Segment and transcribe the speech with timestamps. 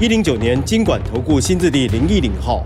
[0.00, 2.64] 一零九年经管投顾新字第零一零号。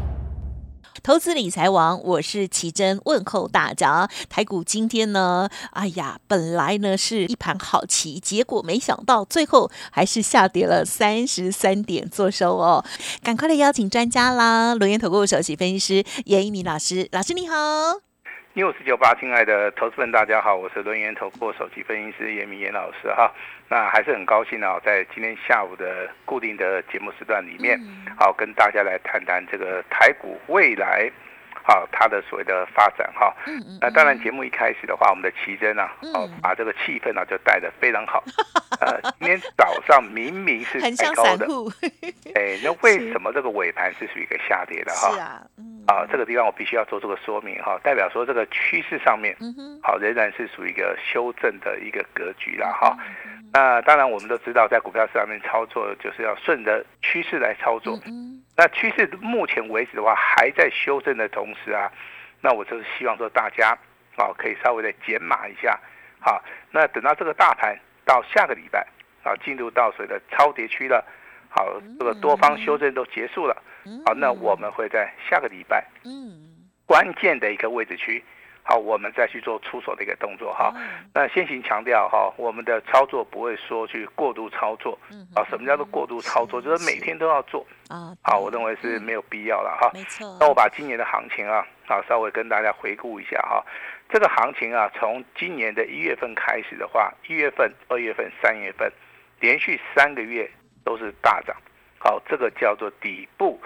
[1.03, 4.09] 投资理财王，我是奇珍，问候大家。
[4.31, 12.83] 台股今天呢，哎呀，本来呢是一盘好棋，结果没想到最后还是下跌了三十三点做收哦。
[13.23, 18.08] 赶快来邀请专家啦，轮研投顾首席分析师严一鸣老师，老师你好。
[18.59, 23.33] 六四九八，亲爱的投资们，大家好，我是轮源投顾首席分析师严明严老师哈。
[23.69, 27.79] 那还是很高兴啊，在今天下午的固定的节目时段里面，
[28.19, 31.09] 好跟大家来谈谈这个台股未来，
[31.69, 33.31] 好它的所谓的发展哈。
[33.79, 38.25] 那当然节目一开始的话，我们的奇珍啊，好把这个气氛呢就带的非常好。
[38.81, 41.47] 呃，今天早上明明是很高的，
[42.35, 45.13] 哎，那为什么这个尾盘是属于一个下跌的哈？
[45.13, 45.43] 是啊，
[45.87, 49.37] 啊，这个地方我必须要做这个说明哈，代表说这个趋势上面，
[49.83, 52.97] 好仍然是属于一个修正的一个格局了哈。
[53.53, 57.99] 那当然，我们都知道，在股票市场上面操作，就是要顺着趋势来操作。
[58.61, 61.89] 那趋势目前为止的话，还在修正的同时啊，
[62.41, 63.71] 那我就是希望说大家
[64.17, 65.79] 啊，可以稍微的减码一下。
[66.19, 66.43] 好，
[66.73, 68.85] 那等到这个大盘到下个礼拜
[69.23, 71.07] 啊，进入到所谓的超跌区了，
[71.49, 73.63] 好，这个多方修正都结束了，
[74.05, 78.25] 好，那我们会在下个礼拜，嗯，关键的一个位置区。
[78.69, 80.71] 好，我们再去做出手的一个动作哈。
[81.15, 84.99] 那先行强调哈，我们的操作不会说去过度操作。
[85.11, 85.27] 嗯。
[85.35, 86.61] 啊，什么叫做过度操作？
[86.61, 87.67] 就是每天都要做。
[87.89, 88.13] 啊。
[88.23, 89.91] 好，我认为是没有必要了哈。
[89.95, 90.37] 没错。
[90.39, 93.65] 那我把今年的行情啊，啊，稍微跟大家回顾一下哈。
[94.11, 98.93] 这个行情啊，从今年的一月份开始的话，一月份、二月份、三月份，
[99.41, 100.47] 连续三个月
[100.85, 101.57] 都是大涨。
[101.99, 103.59] 好，这个叫做底部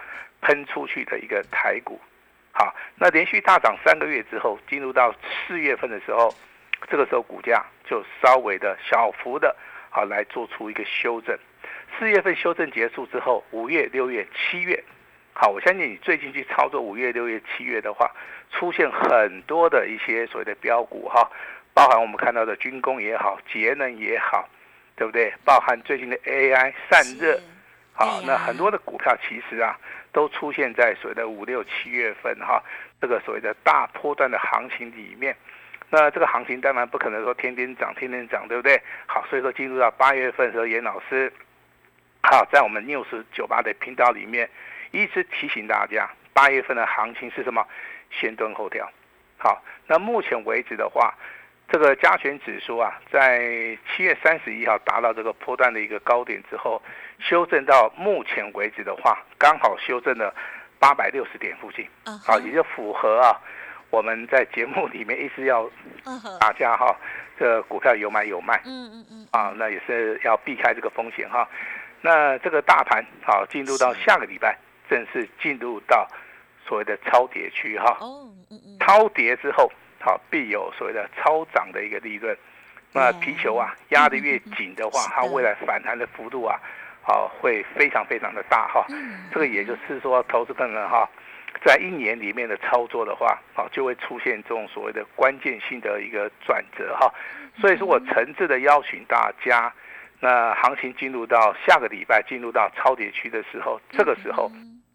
[0.42, 2.00] 喷出去的一个台股。
[2.54, 5.12] 好，那连续大涨三个月之后，进入到
[5.46, 6.32] 四月份的时候，
[6.90, 9.56] 这个时候股价就稍微的小幅的，
[9.88, 11.36] 好来做出一个修正。
[11.98, 14.84] 四月份修正结束之后，五月、六月、七月，
[15.32, 18.10] 好，我相信你最近去操作五月、六月、七月的话，
[18.50, 21.30] 出现很多的一些所谓的标股哈，
[21.72, 24.46] 包含我们看到的军工也好，节能也好，
[24.94, 25.32] 对不对？
[25.42, 27.40] 包含最近的 AI 散热，
[27.94, 29.78] 好，那很多的股票其实啊。
[30.12, 32.62] 都出现在所谓的五六七月份哈，
[33.00, 35.36] 这个所谓的大波段的行情里面。
[35.90, 38.80] 那这个行情当然不可能说天天涨，天天涨，对不对？
[39.06, 41.32] 好，所以说进入到八月份的时候，严老师
[42.22, 44.48] 好在我们 news 酒吧的频道里面
[44.90, 47.66] 一直提醒大家，八月份的行情是什么？
[48.10, 48.90] 先蹲后跳。
[49.38, 51.14] 好，那目前为止的话。
[51.68, 56.82] 这个加权指数啊，在七月三十一号达到这个波段的一个高点之后，
[57.22, 60.34] 修正到目前为止的话，刚好修正了
[60.78, 61.88] 八百六十点附近，
[62.24, 63.40] 好，也就符合啊
[63.90, 65.70] 我们在节目里面一直要
[66.40, 66.94] 大家哈，
[67.38, 71.48] 这股票有买有卖，嗯嗯嗯，啊，那也是要避开这个风险哈。
[72.00, 74.58] 那这个大盘好进入到下个礼拜，
[74.90, 76.06] 正式进入到
[76.66, 79.70] 所谓的超跌区哈，哦，嗯嗯，超跌之后。
[80.04, 82.36] 好，必有所谓的超涨的一个利润。
[82.92, 86.58] 那皮球啊，压得越紧的话，它未来反弹的幅度啊，
[87.02, 88.86] 好会非常非常的大哈。
[89.32, 91.08] 这个也就是说，投资朋友哈，
[91.64, 97.12] 在一年里面的操作的话，好就会出现这种所谓的关键性的一个转折哈。
[97.60, 99.72] 所以说我诚挚的邀请大家，
[100.20, 104.50] 那行情进入到下个礼拜进入到超跌区的时候，这个时候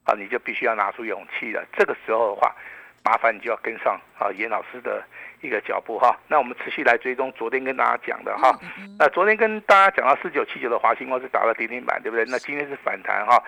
[0.06, 1.64] 啊，你就必须要拿出勇气了。
[1.74, 2.56] 这个时候的话。
[3.06, 5.02] 麻烦你就要跟上啊，严老师的
[5.42, 6.18] 一个脚步哈。
[6.28, 8.58] 那我们持续来追踪昨天跟大家讲的哈。
[8.98, 12.26] 那昨天跟大家讲到四九七九的华星光是打了跌停板，对不对？
[12.28, 13.42] 那今天是反弹哈。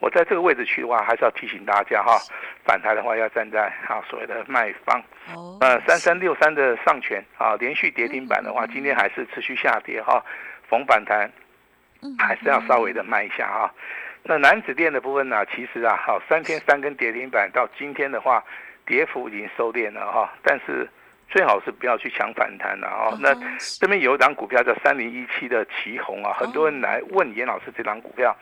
[0.00, 2.18] 我在这个位置去的话，还是要提醒大家哈，
[2.64, 5.00] 反弹的话要站在啊所谓的卖方。
[5.34, 5.56] 哦。
[5.60, 10.22] 呃，三三六三的上权啊，连续跌停板的话，今天还是持续下跌哈。
[10.68, 11.30] 逢反弹，
[12.18, 13.72] 还是要稍微的卖一下哈。
[14.22, 18.42] 那南子店的部分呢，其实啊，好三天三根跌停板，到今天的话。
[18.86, 20.86] 跌幅已经收敛了哈，但是
[21.34, 23.18] 最好是不要去抢反弹了哦。
[23.20, 23.34] 那
[23.80, 28.32] 这边有一档股票叫三零一七的旗红啊，很多人来问严老师这档股票，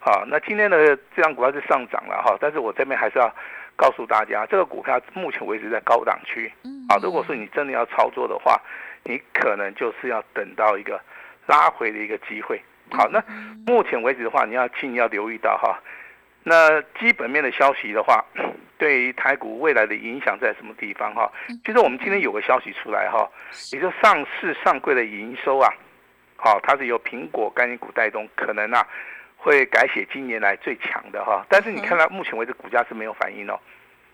[0.00, 3.32] 好，那今天的这档股票是上涨了哈，但是我这边还是要
[3.76, 6.52] 告诉大家，这个股票目前为止在高档区，
[6.88, 8.60] 啊，如果说你真的要操作的话，
[9.04, 11.00] 你可能就是要等到一个
[11.46, 12.60] 拉回的一个机会，
[12.90, 13.22] 好，那
[13.64, 15.78] 目前为止的话，你要请你要留意到哈，
[16.42, 18.24] 那基本面的消息的话，
[18.82, 21.30] 对于台股未来的影响在什么地方哈？
[21.64, 23.30] 其实我们今天有个消息出来哈，
[23.70, 25.72] 也就上市上柜的营收啊，
[26.34, 28.84] 好，它是由苹果概念股带动，可能啊
[29.36, 31.46] 会改写今年来最强的哈。
[31.48, 33.56] 但是你看到目前为止股价是没有反应哦，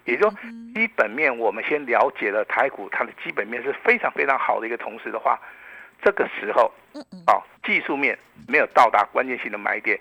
[0.04, 0.28] 也就
[0.74, 5.40] 基本面我们先了解了台股它的基本面是非常非常好的一个同时的话。
[6.02, 6.70] 这个时候，
[7.26, 9.98] 好，技术面没有到达关键性的买点，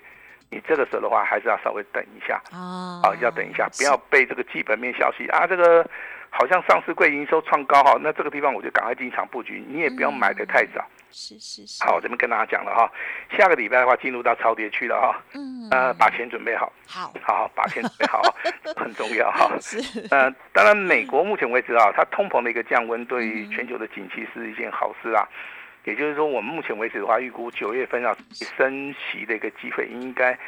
[0.50, 5.86] 你这个时候的话还是要稍微等一下啊，啊，要等一下，不要被这个基本面消息啊，这个
[6.30, 10.84] 好像上市柜营收创高哈，那这个地方我就赶快进场布局，你也不要买的太早。
[11.10, 11.82] 是是是。
[11.82, 12.90] 好，这边跟大家讲了哈，
[13.36, 18.20] 下个礼拜的话进入到超跌区了哈，嗯，呃，把钱准备好，好，好，把钱准备好，
[18.76, 19.50] 很重要哈。
[19.58, 20.06] 是。
[20.10, 25.26] 呃，当然，美国目前为止啊，它通膨的一个降温，对于全球的景气是一件好事啊。
[25.88, 30.38] 也就是说，我们目前为止的话，预估九月份要升息的一个机会应该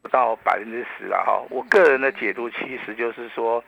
[0.00, 1.44] 不到百分之十了哈。
[1.50, 3.62] 我个人的解读其实就是说，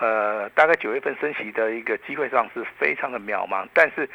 [0.00, 4.08] 呃，大概九月份升息的一个机会上是非常的渺茫，但是。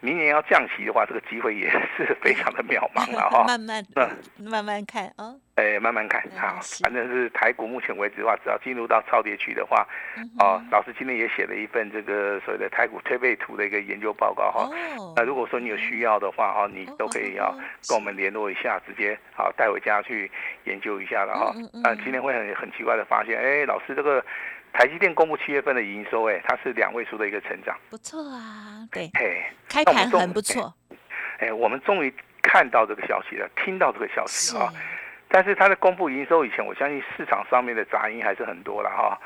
[0.00, 3.44] 明年要降息的话，这个机会也是非常的渺茫了 哈。
[3.46, 4.08] 慢慢，嗯，
[4.50, 5.34] 慢慢看啊。
[5.56, 9.86] 哎，慢慢看，好，反正是台股目前为止的话，只要进入到超跌区的话，
[10.40, 14.68] 哦，老师今天也写了一份这个所谓的台股推背图的一个研究报告哈。
[15.14, 17.52] 那如果说你有需要的话哈，你都可以要
[17.88, 20.28] 跟我们联络一下，直接好带回家去
[20.64, 21.54] 研究一下了哈。
[21.84, 24.24] 啊，今天会很很奇怪的发现，哎，老师这个。
[24.76, 30.74] 台积电公布七月份的营收，哎，它是两位数的一个成长，不错啊，对，哎，开盘很不错，
[31.38, 32.12] 哎，我们终于
[32.42, 34.72] 看到这个消息了，听到这个消息啊，
[35.28, 39.16] 但是它的公布营收以前，我相信市场上面的杂音还是很多了哈。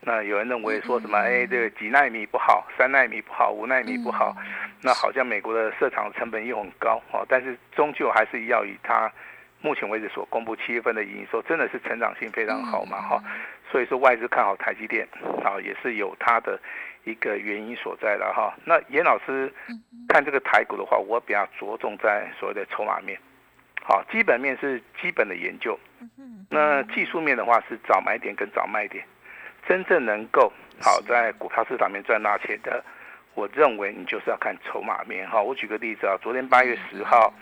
[0.00, 4.34] 那有人认为说什么，哎，这个几纳米不好，三纳米不好，五纳米不好，
[4.80, 9.12] 那好像美国的设厂成本又很高哦，但是终究还是要以它
[9.64, 13.24] 目前为止所公布七月份的营收，真的是成长性非常好嘛哈。
[13.72, 15.08] 所以说外资看好台积电，
[15.42, 16.60] 啊，也是有它的
[17.04, 18.54] 一个原因所在的哈。
[18.66, 19.50] 那严老师
[20.06, 23.18] 看这个台股的话，我比较着重在所谓的筹码面，
[23.82, 25.80] 好，基本面是基本的研究，
[26.50, 29.02] 那技术面的话是早买点跟早卖点，
[29.66, 32.84] 真正能够好在股票市场面赚大钱的，
[33.32, 35.40] 我认为你就是要看筹码面哈。
[35.40, 37.32] 我举个例子啊，昨天八月十号，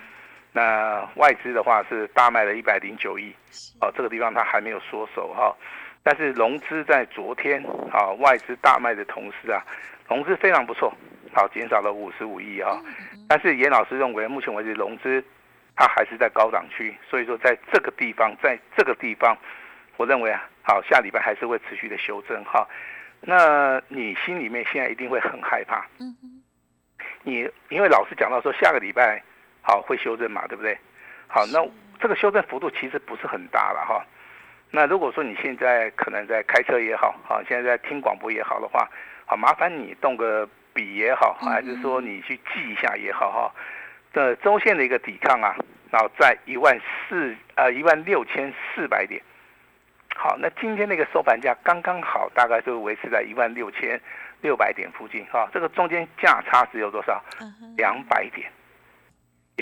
[0.53, 3.35] 那外资的话是大卖了一百零九亿，
[3.81, 5.55] 哦，这个地方它还没有缩手哈。
[6.03, 9.65] 但是融资在昨天啊外资大卖的同时啊，
[10.09, 10.93] 融资非常不错，
[11.33, 12.79] 好减少了五十五亿啊。
[13.29, 15.25] 但是严老师认为，目前为止融资
[15.75, 19.37] 它还是在高档区，所以说在这个地方，在这个地方，
[19.97, 22.69] 我认为啊，好下礼拜还是会持续的修正哈。
[23.21, 26.15] 那你心里面现在一定会很害怕，嗯
[27.23, 29.23] 你因为老师讲到说下个礼拜
[29.63, 30.77] 好会修正嘛，对不对？
[31.29, 31.65] 好，那
[31.99, 34.05] 这个修正幅度其实不是很大了哈。
[34.71, 38.89] 那如果说你现在可能在开车也好，好现在在听广播也好的话，
[39.25, 43.55] 好麻烦你动个笔也好，还是说你去记一下也好哈。
[44.13, 45.57] 的周线的一个抵抗啊，
[45.91, 46.79] 然后在一万
[47.09, 49.23] 四呃一万六千四百点。
[50.15, 53.99] 好，那今天那个收盘价刚刚好，大概就维持在一万六千
[54.43, 55.49] 六百点附近哈。
[55.53, 57.23] 这个中间价差只有多少？
[57.77, 58.51] 两百点，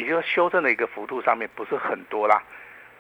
[0.01, 2.43] 也就是修正的一个幅度上面不是很多啦。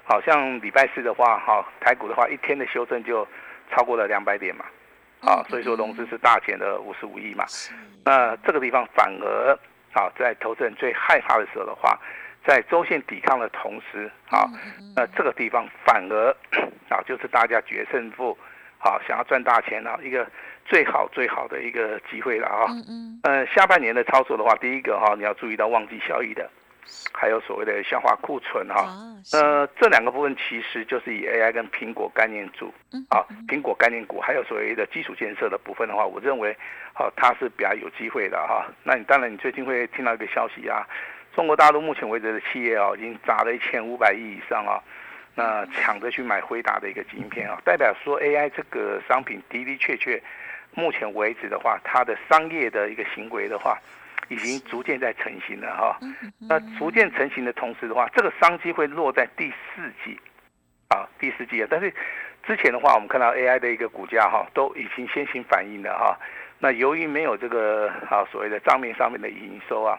[0.05, 3.26] 好像礼拜四的话，哈，台股的话，一天的修正就
[3.71, 4.64] 超过了两百点嘛，
[5.21, 7.45] 啊，所以说融资是大减了五十五亿嘛，
[8.04, 9.57] 那这个地方反而，
[9.92, 11.97] 啊，在投资人最害怕的时候的话，
[12.45, 14.50] 在周线抵抗的同时，啊，
[14.97, 16.37] 那这个地方反而，
[16.88, 18.37] 啊，就是大家决胜负，
[18.78, 20.26] 好，想要赚大钱啊，一个
[20.64, 26.50] 最好最好的一个机会了啊，嗯嗯，下半年的操作的话，第一个哈，你要注意到旺季效益的。
[27.12, 28.88] 还有所谓的消化库存哈，
[29.32, 32.72] 呃，这两个部分其实就是以 AI 跟苹果概念股，
[33.08, 36.56] 啊，苹果概念股还有所谓的基础建设的部分的话，我认为，
[36.94, 38.66] 好，它是比较有机会的哈。
[38.82, 40.87] 那你当然，你最近会听到一个消息啊，
[41.34, 44.80] 中国大陆目前为止的企业啊，已经砸了一千五百亿以上啊，
[45.34, 50.22] 那抢着去买辉达的一个晶片啊，代表说 AI 这个商品的的确确，
[50.75, 53.78] 目前为止的话，它的商业的一个行为的话。
[54.30, 55.99] 已经逐渐在成型了哈，
[56.38, 60.16] 那逐渐成型的同时的话，这个商机会落在第四季，
[60.88, 61.66] 啊，第四季啊。
[61.68, 61.92] 但是
[62.44, 66.16] 之前的话，我们看到 AI 的一个股价哈，都已经先行反应了哈。
[66.60, 69.99] 那由于没有这个啊所谓的账面上面的营收啊，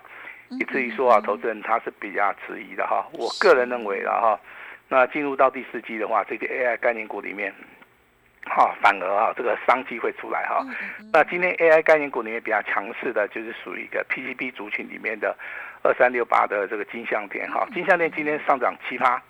[0.51, 3.05] 以至于说啊，投资人他是比较迟疑的哈。
[3.11, 4.39] 我个人认为了哈，
[4.87, 7.53] 那进入到第四季的话，这个 AI 概念股里面。
[8.45, 10.65] 哈，反而啊，这个商机会出来哈。
[11.13, 15.35] 那今天 AI 概念股里面比较强势的，就是属于一个 PCB 族群里面的
[15.83, 17.67] 二三六八的这个金相电哈。
[17.73, 19.21] 金相电今天上涨七趴，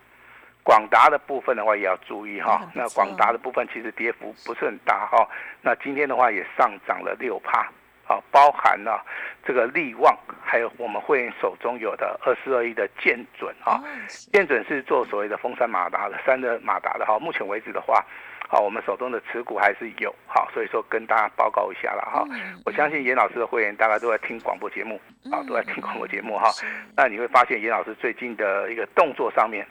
[0.63, 5.27] 广达的部分的话也要注意哈那广达的部分其实跌幅不是很大哈。
[5.61, 7.67] 那今天的话也上涨了六趴，
[8.05, 9.05] 好，包含了
[9.45, 13.83] 这个利旺，还有我们会员手中有的二四二一的建准啊。
[14.31, 17.19] 建准是做所谓的风山马达的三的马达的哈。
[17.19, 18.03] 目前为止的话，
[18.51, 22.27] 好，我们手中的持股还是有好，所以说跟大家报告一下了哈。
[22.31, 24.99] 嗯我相信严老师的会员大家都在听广播节目
[25.31, 26.51] 啊，都在听广播节目哈。
[26.97, 29.65] 那你会发现严老师最近的一个动作上面，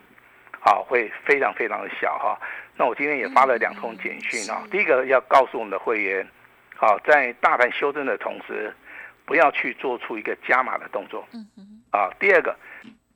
[0.58, 2.40] 好会非常非常的小哈。
[2.74, 6.26] 那我今天也发了两通简讯啊嗯，第一个要告诉我们的会员，
[6.74, 8.74] 好在大盘修正的同时，
[9.26, 12.08] 不要去做出一个加码的动作嗯哼啊。
[12.18, 12.56] 第二个，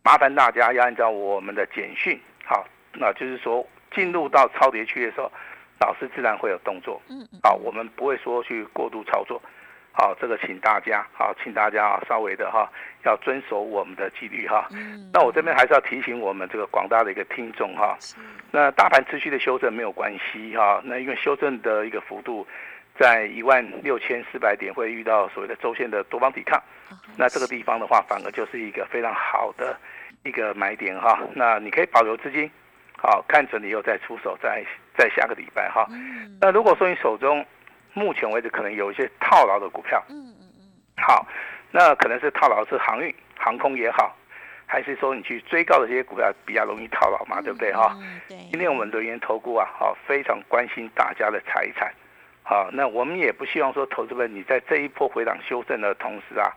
[0.03, 5.33] 麻烦大家要按照我们的简讯，好，那就是说进入到超跌区的时候，
[5.81, 7.01] 老师自然会有动作。
[7.09, 9.41] 嗯嗯好，我们不会说去过度操作。
[9.97, 12.69] 好，这个请大家好，请大家啊稍微的哈
[13.05, 14.67] 要遵守我们的纪律哈。
[14.73, 18.17] 嗯那我这边还是要提醒我们这个广大的一个听众哈，是
[18.51, 22.45] 那大盘持续的修正没有关系哈，那因为修正的一个幅度
[22.99, 26.59] 在一万六千四百点会遇到所谓的周线的多方抵抗，
[26.91, 29.79] 啊那这个地方的话反而就是一个非常好的
[30.25, 32.51] 一个买点哈，那你可以保留资金，
[33.07, 34.65] 好看准以后再出手，在
[34.97, 35.87] 在下个礼拜哈。
[35.91, 37.45] 嗯那如果说你手中
[37.93, 41.27] 目前为止可能有一些套牢的股票，嗯嗯嗯好，
[41.71, 44.17] 那可能是套牢是航运、航空也好，
[44.67, 47.95] 还是说你去追高的这些股票比较容易套牢嘛，对不对哈？
[48.01, 51.93] 嗯对今天我们轮研投顾啊，好，非常关心大家的财产，
[52.43, 56.51] 好，那我们也不希望说投资们你在这一波回档修正的同时啊，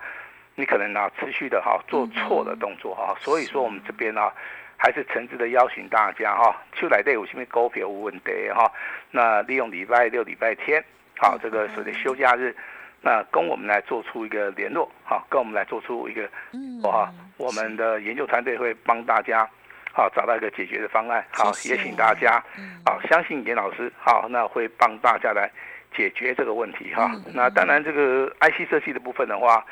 [0.56, 4.34] 你可能啊持续的哈做错的动作哈，所以说我们这边啊。
[4.78, 8.72] 还是诚挚的邀请大家哈，出来队伍前面股票无问题哈。
[9.12, 10.84] 那利用礼拜六、礼拜天，
[11.18, 12.56] 好，这个所谓的休假日，
[13.02, 19.50] 那跟我们来做出一个联络，好，跟我们来做出一个嗯哇，我们的研究团队会帮大家
[19.92, 25.50] 好找到一个解决的方案，好，也请大家嗯好相信严老师，好，那会帮大家来
[25.96, 27.34] 解决这个问题哈嗯。
[27.34, 29.66] 那当然，这个 IC 设计的部分的话，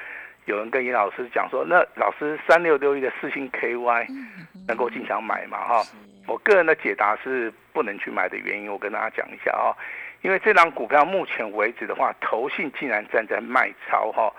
[0.45, 5.83] 有人跟严老师讲说，那老师三六六一的四星 KY 嗯能够进场买嘛哈？
[6.27, 9.73] 我个人的解答是不能去买的原因，我跟大家讲一下啊。
[10.21, 14.33] 因为这张股票目前为止的话，投信竟然站在卖超哈，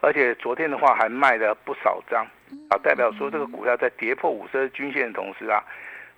[0.00, 2.26] 而且昨天的话还卖了不少张，
[2.68, 5.64] 啊，代表说这个股票在跌破五十日均线的同时啊，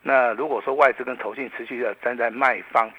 [0.02, 2.90] 那如果说外资跟投信持续的站在卖方，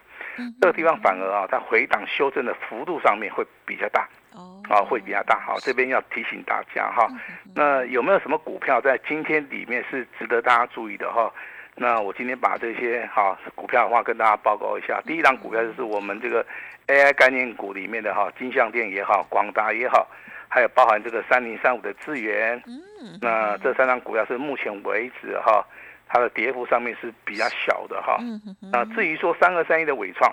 [0.62, 5.40] 这个地方反而啊，它回档修正的幅度上面会比较大，哦啊，会比较大。
[5.40, 7.08] 好，这边要提醒大家哈。
[7.56, 11.32] 那有没有什么股票在今天里面是值得大家注意的哈？
[11.76, 15.02] 那我今天把这些哈股票的话跟大家报告一下。
[15.06, 16.46] 第一档股票就是我们这个
[16.88, 20.08] AI 概念股里面的哈，金像电也好，广达也好，
[20.48, 22.62] 还有包含这个三零三五的资源。
[22.68, 22.82] 嗯
[23.22, 25.66] 那这三张股票是目前为止哈，
[26.14, 28.18] 它的跌幅上面是比较小的哈。
[28.20, 30.32] 嗯哼哼那至于说三二三一的伟创，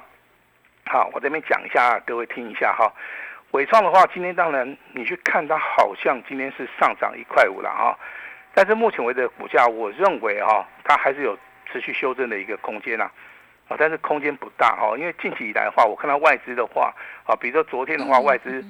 [0.84, 2.92] 好，我这边讲一下，各位听一下哈。
[3.52, 7.98] 伟创的话，今天当然你去看它，好像今天是上涨一块五了哈。
[8.52, 11.36] 但是目前为止的股价，我认为哈，它还是有
[11.72, 13.10] 持续修正的一个空间呐、
[13.68, 16.94] 啊，但是空间不大哈，因为近期以来的话，我看到外资的话，
[17.24, 18.62] 啊，比如说昨天的话，外资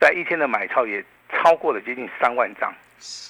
[0.00, 2.72] 在一天的买超也超过了接近三万张，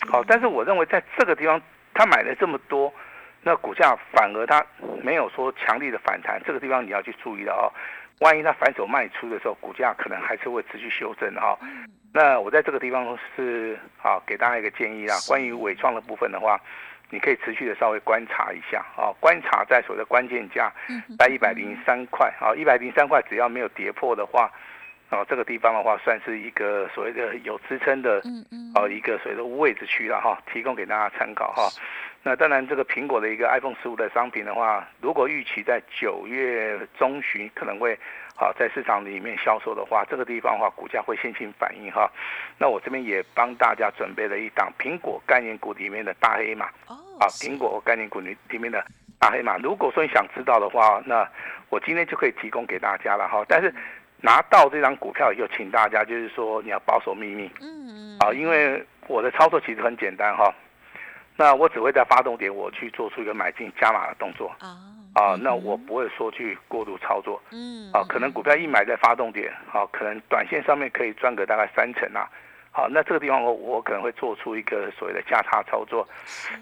[0.08, 1.60] 好，但是我认为在这个地方，
[1.94, 2.92] 他买了这么多，
[3.42, 4.64] 那股价反而它
[5.02, 7.72] 没有说强力的反弹，这个地方你要去注意的哦。
[8.20, 11.56] 万一它反手卖出的时候，股价可能还是会持续修正的哈、
[12.12, 15.16] 那我在这个地方是啊，给大家一个建议啊。
[15.28, 16.60] 关于伟创的部分的话，
[17.10, 20.72] 你可以持续的稍微观察一下啊，观察在所谓的关键价
[21.16, 24.50] 在一百零三块啊，一百零三块只要没有跌破的话，
[25.10, 31.70] 哦、这个地方的话算是一个所谓的有支撑的嗯嗯哦一个所谓的位置区了哈，提供给大家参考哈。
[32.24, 37.96] 那当然，这个苹果的一个 iPhone 十五的商品的话，如果预期在九月中旬可能会
[38.34, 42.10] 好在市场里面销售的话，这个地方的话股价会先行反应哈。
[42.58, 48.84] 那我这边也帮大家准备了一档苹果概念股里面的大黑马哦啊，苹果概念股里里面的
[49.18, 49.56] 大黑马。
[49.58, 51.26] 如果说你想知道的话，那
[51.70, 53.44] 我今天就可以提供给大家了哈。
[53.48, 53.72] 但是
[54.20, 60.52] 拿到这张股票以后，请大家就是说你要保守秘密嗯嗯啊，因为我的操作其实很简单哈。
[61.38, 64.74] 那我只会在发动点我去做出一个买进加码的动作啊
[65.14, 72.28] 啊，那我不会说去过度操作嗯啊，可能股票一买在发动点，啊，可能短线上面可以赚个大概三成啊。
[72.72, 76.06] 好，那这个地方我我可能会做出一个所谓的价差操作，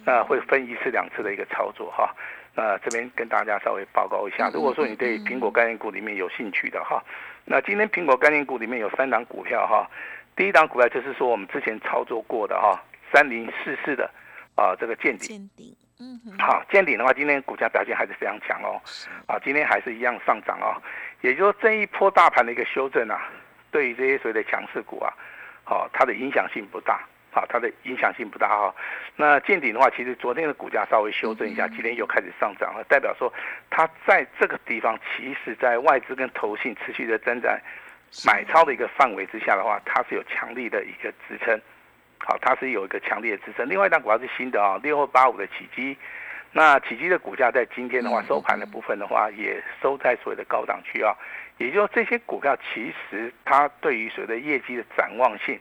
[0.04, 2.14] 那会分一次两次的一个操作哈。
[2.54, 7.02] 那这边跟大家稍微报告一下，如果说你对苹果概念股里面有兴趣的哈，
[7.44, 9.90] 那今天苹果概念股里面有三档股票哈，
[10.36, 12.78] 第一档股票就是说我们之前操作过的哈，
[13.12, 14.08] 三零四四的
[14.56, 18.76] 啊这个见顶见顶嗯哼，好，见顶的话，今天股价表现还是非常强哦。
[19.26, 20.76] 啊，今天还是一样上涨哦。
[21.22, 23.30] 也就是说，这一波大盘的一个修正啊，
[23.70, 25.10] 对于这些所谓的强势股啊，
[25.64, 27.00] 好，它的影响性不大。
[27.32, 28.74] 好，它的影响性不大哈。
[29.14, 33.32] 那见顶的话，其实昨天的股价稍微修正一下，今天又开始上涨了，代表说
[33.68, 37.58] 它在这个地方，其实在外资跟投信持续的增长
[38.26, 41.60] 买超的一个范围之下的话，它是有强力的一个支撑。
[42.26, 43.68] 好，它是有一个强烈的支撑。
[43.68, 45.96] 另外一档股票是新的啊，六二八五的起基。
[46.50, 51.14] 那起基的股价在今天的话收盘的部分的话，也收在所谓的高档区啊。
[51.58, 55.56] 也就是说，这些股票其实它对于所谓的业绩的展望性。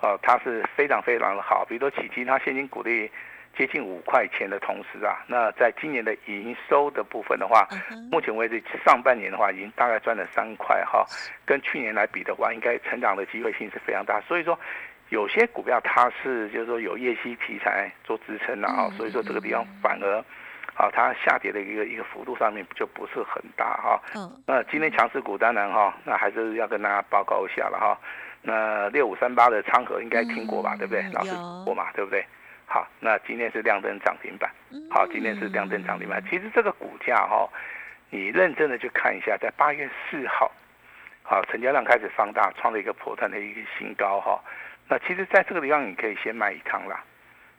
[0.00, 3.10] 哦，它是非常非常的好，比如说起基，它现金股利
[3.56, 7.66] 接近五块钱的同时啊，那在今年的营收的部分的话，
[8.10, 11.06] 目前为止上半年的话，已经大概赚了三块哈，
[11.46, 14.20] 跟去年来比的话，应该成长的机会性是非常大。
[14.22, 14.58] 所以说，
[15.14, 20.18] 有些股票它是就是说有业绩题材做支撑的啊，所以说这个地方反而
[20.74, 24.02] 啊，它下跌的一个一个幅度上面就不是很大哈。
[24.16, 24.42] 嗯。
[24.44, 27.96] 那今天强势股当然哈，那还是要跟大家报告一下了哈。
[28.42, 31.04] 那六五三八的昌河应该听过吧，对不对？
[31.12, 31.30] 老师
[31.64, 32.26] 过嘛，对不对？
[32.66, 34.50] 好，那今天是亮灯涨停板。
[34.90, 36.20] 好，今天是亮灯涨停板。
[36.28, 37.48] 其实这个股价哈，
[38.10, 40.50] 你认真的去看一下，在八月四号，
[41.22, 44.42] 好，成交量开始放大，创了一个破断的一个新高哈。
[44.88, 47.02] 那其实在这个地方你可以先买一趟啦。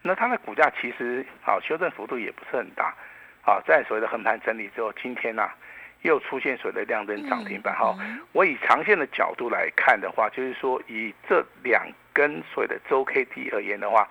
[0.02, 2.94] 那它的股价其实好修正幅度也不是很大。
[3.42, 5.50] 好，在所谓的横盘整理之后，今天呢？
[6.02, 7.98] 又出现所谓的亮灯涨停板哈，
[8.32, 14.08] 我以长线的角度来看的话，就是说以这两根所谓的周 K D 而言的话，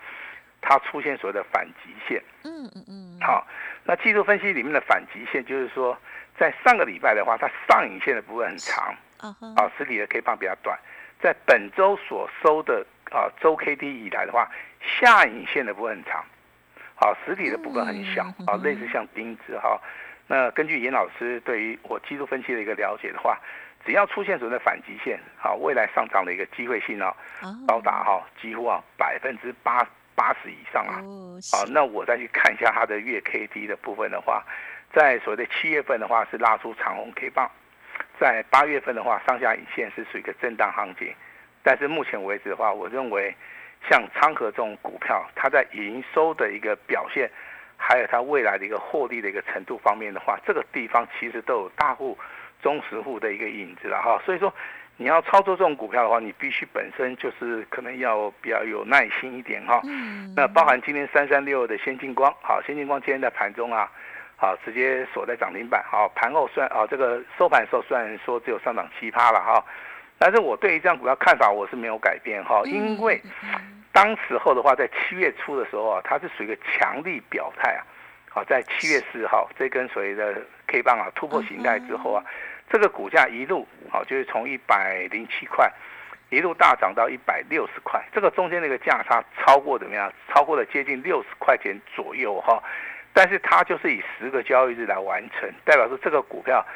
[0.61, 2.21] 它出现所谓的反极线。
[2.43, 3.21] 嗯嗯嗯。
[3.21, 3.47] 好，
[3.85, 5.97] 那技术分析里面的反极线就是说，
[6.37, 8.93] 在上个礼拜的话，它上影线的部分很长，
[9.55, 10.77] 啊，实体的 K 棒比较短，
[11.21, 16.25] 在本周所收的啊周 K D 以来的话，下影线的部分很长，
[16.97, 19.81] 啊，实体的部分很小，啊，类似像钉子哈。
[20.27, 23.39] 那根据严老师对于我技术分析的一个了解的话，
[23.85, 27.15] 只要出现所谓的反极线，好，未来上涨的一个机会性呢，
[27.69, 31.03] 高达哈几乎啊百分之八八十以上啊，
[31.53, 34.43] 好，那我再去看一下它的月 K D 的部分的话，
[34.95, 37.51] 在所谓的七月份的话是拉出长红 K 棒，
[38.19, 41.15] 在八月份的话上下影线是属于一个震荡行情，
[41.65, 43.35] 但是目前为止的话，我认为
[43.91, 47.29] 像昌河这种股票，它在营收的一个表现。
[47.77, 52.17] 还有它未来的一个获利的一个程度方面的话，这个地方其实都有大户、
[52.63, 54.19] 中实户的一个影子了哈。
[54.25, 54.51] 所以说，
[54.97, 59.81] 你要操作这种股票的话，你必须本身就是可能要比较有耐心一点哈。
[59.85, 60.33] 嗯。
[60.35, 63.91] 那包含今天三三六的先进光，好，先进光今天在盘中啊，
[64.37, 69.63] 好，直接锁在涨停板，好，盘后算啊，这个收盘的时候虽然说只有上涨七趴了哈，
[70.27, 73.21] 但是我对于这样股票看法我是没有改变哈，因为。
[73.93, 77.85] 当时候的话，在七月初的时候啊，它是属于一个强力表态啊。
[78.31, 82.25] 好，在七月四号这根所谓的 K 棒啊突破形态之后啊，
[82.71, 85.71] 这个股价一路好就是从一百零七块
[86.31, 90.11] 一路大涨到一百六十块，这个中间那个价差超过怎么样？
[90.33, 92.63] 超过了接近六十块钱左右哈。
[93.13, 96.67] 但是它就是以十个交易日来完成，代表说这个股票。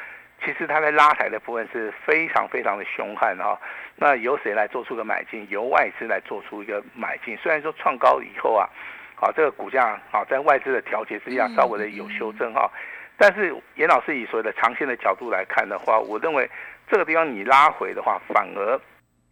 [0.43, 3.59] 其实它在拉抬的部分是非常非常的凶悍哈，
[3.95, 5.47] 那由谁来做出个买进？
[5.49, 7.37] 由外资来做出一个买进。
[7.37, 8.67] 虽然说创高以后啊，
[9.15, 12.71] 好这个股价好在外资的调节之下稍微的有修正哈，
[13.17, 16.49] 但是严老师以所谓的长线的角度来看的话，我认为
[16.89, 18.79] 这个地方你拉回的话，反而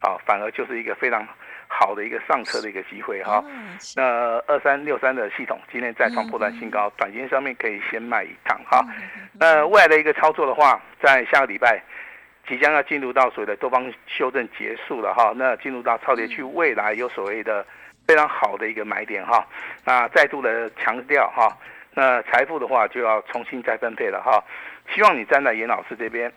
[0.02, 1.28] 啊反而就是一个非常。
[1.67, 3.43] 好的一个上车的一个机会哈，
[3.95, 4.03] 那
[4.47, 8.84] 二三六三的系统今天再创破断新高，短线上面可以先卖一趟哈。
[9.34, 11.82] 那未来的一个操作的话，在下个礼拜
[12.47, 17.65] 即将要进入到所谓的多方修正结束了哈，那进入到超跌区，未来有所谓的
[18.08, 19.45] 非常好的一个买点哈。
[19.84, 21.56] 那再度的强调哈，
[21.93, 24.43] 那财富的话就要重新再分配了哈。
[24.95, 26.32] 希望你站在严老师这边，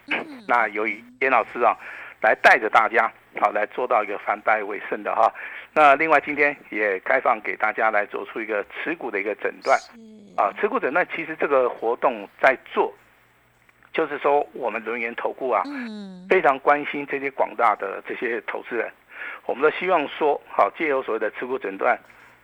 [0.48, 1.76] 那由于严老师啊。
[2.22, 5.32] 来带着大家，好来做到一个反败为胜的哈。
[5.72, 9.78] 那另外今天也开放给大家来做出一个持股的一个诊断，
[10.36, 12.92] 啊，持股诊断其实这个活动在做，
[13.92, 15.62] 就是说我们人员投顾啊，
[16.28, 18.90] 非常关心这些广大的这些投资人，
[19.46, 21.96] 我们都希望说，好借由所谓的持股诊断，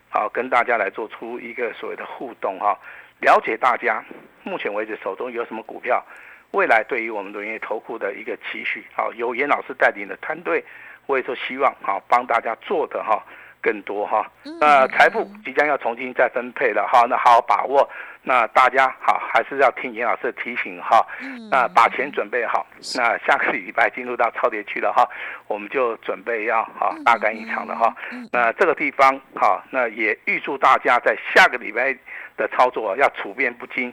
[0.08, 2.78] 好跟大家来做出一个所谓的互动哈，
[3.20, 4.04] 了解大家
[4.44, 6.04] 目前为止手中有什么股票。
[6.52, 10.64] 未来对于我们农业投顾的一个期许，好，由严老师带领的团队，
[11.06, 13.22] 我也说希望好帮大家做的哈
[13.60, 14.30] 更多哈，
[14.60, 17.86] 那财富即将要重新再分配了哈，那好好把握，
[18.22, 21.04] 那大家好还是要听严老师的提醒哈，
[21.50, 25.06] 那把钱准备好，那下个礼拜进入到超跌区了哈，
[25.48, 27.94] 我们就准备要好大干一场了哈，
[28.32, 31.96] 那这个地方好，那也预祝大家在下个礼拜。
[32.36, 33.92] 的操作要处变不惊，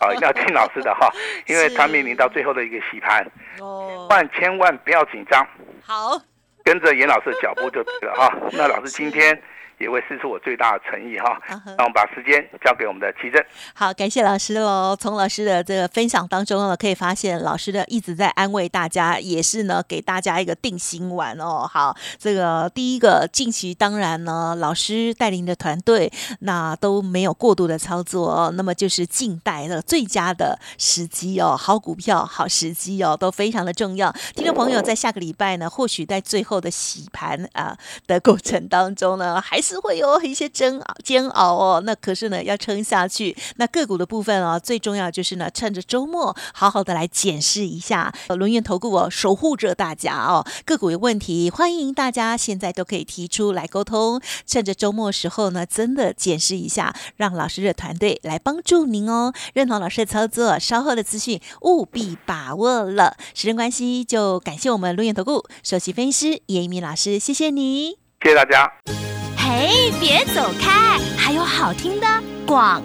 [0.00, 1.10] 啊，要听老师的哈，
[1.46, 3.26] 因为它面临到最后的一个洗盘，
[3.58, 5.46] 哦，万千万不要紧张，
[5.84, 6.20] 好，
[6.64, 8.32] 跟着严老师的脚步就对了哈。
[8.52, 9.40] 那老师今天。
[9.82, 11.36] 也会试出我最大的诚意哈，
[11.76, 13.44] 那我们把时间交给我们的奇珍。
[13.74, 14.94] 好，感谢老师喽。
[14.94, 21.68] 从老师的这个分享当中呢，可以发现老师的一直在安慰大家，也是呢给大家一个定心丸哦。
[21.68, 34.12] 好，这个第一个近期当然呢，老师带领的团队那都没有过度的操作哦，那么就是静待的最佳的时机哦，好股票好时机哦，都非常的重要。
[34.36, 39.71] 听众朋友在下个礼拜呢，或许在最后的洗盘啊的过程当中呢，还是。
[39.72, 43.34] 是会有一些煎熬煎熬哦，那可是呢要撑下去。
[43.56, 48.12] 那个股的部分哦，最重要就是呢，趁着周末好好的来检视一下。
[48.26, 50.44] 呃轮源投顾哦，守护着大家哦。
[50.66, 54.20] 个股有问题，欢迎大家现在都可以提出来沟通。
[54.46, 59.32] 趁着周末时候呢，真的检视一下，让老师的团队来帮助您哦。
[59.54, 63.16] 认同老师的操作，稍后的资讯务必把握了。
[63.34, 69.21] 时间关系，就感谢我们轮源投顾首席分析师叶一鸣老师，谢谢你，谢谢大家。
[69.54, 69.68] 哎，
[70.00, 72.06] 别走开，还有好听的
[72.46, 72.82] 广。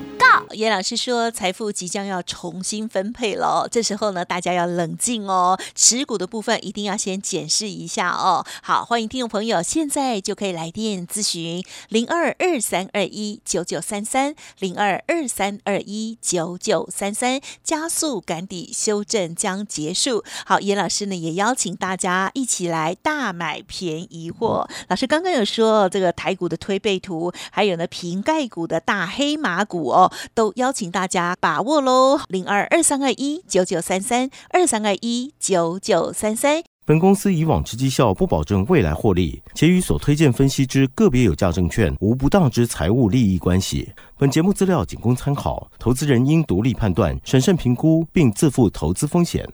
[0.52, 8.46] 叶老师说，财富即将要重新分配了，这时候呢，大家要冷静哦，持股的部分一定要先检视一下哦。
[8.62, 20.24] 好，欢迎听众朋友，现在就可以来电咨询零二二三二一九九三三零二二三二一九九三三，加速赶底修正将结束。
[20.46, 24.68] 好，叶老师呢也邀请大家一起来大买便宜货。
[24.88, 30.12] 老师刚刚有说这个台股的推背图，还有呢瓶盖股的大黑马马股哦。
[30.34, 36.62] 都邀请大家把握喽，零二二三二一九九三三二三二一九九三三。
[36.86, 43.90] 本公司以往之绩效不保证未来获利，且与所推荐分析之个别有价证券无不当之财务利益关系。
[44.18, 49.46] 本节目资料仅供参考，投资人应独立判断、审慎评估，并自负投资风险。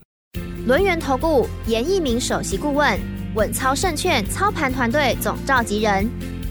[0.67, 2.99] 轮源投顾严一鸣首席顾问，
[3.33, 6.07] 稳操胜券操盘团队总召集人，